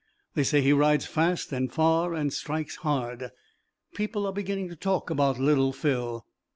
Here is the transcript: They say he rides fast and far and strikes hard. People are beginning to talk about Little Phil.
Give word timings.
They 0.33 0.43
say 0.43 0.61
he 0.61 0.73
rides 0.73 1.05
fast 1.05 1.51
and 1.53 1.71
far 1.71 2.15
and 2.15 2.33
strikes 2.33 2.77
hard. 2.77 3.29
People 3.93 4.25
are 4.25 4.33
beginning 4.33 4.67
to 4.69 4.75
talk 4.75 5.11
about 5.11 5.37
Little 5.37 5.71
Phil. 5.71 6.25